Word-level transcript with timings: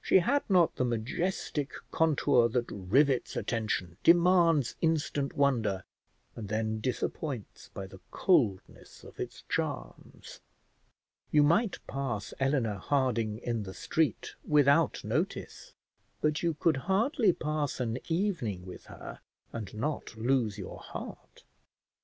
She 0.00 0.20
had 0.20 0.48
not 0.48 0.76
the 0.76 0.84
majestic 0.84 1.72
contour 1.90 2.48
that 2.50 2.70
rivets 2.70 3.34
attention, 3.34 3.96
demands 4.04 4.76
instant 4.80 5.32
wonder, 5.36 5.82
and 6.36 6.48
then 6.48 6.78
disappoints 6.78 7.68
by 7.74 7.88
the 7.88 7.98
coldness 8.12 9.02
of 9.02 9.18
its 9.18 9.42
charms. 9.48 10.38
You 11.32 11.42
might 11.42 11.84
pass 11.88 12.32
Eleanor 12.38 12.76
Harding 12.76 13.38
in 13.38 13.64
the 13.64 13.74
street 13.74 14.36
without 14.46 15.02
notice, 15.02 15.74
but 16.20 16.44
you 16.44 16.54
could 16.54 16.76
hardly 16.86 17.32
pass 17.32 17.80
an 17.80 17.98
evening 18.06 18.64
with 18.64 18.84
her 18.86 19.18
and 19.52 19.74
not 19.74 20.16
lose 20.16 20.58
your 20.58 20.78
heart. 20.78 21.42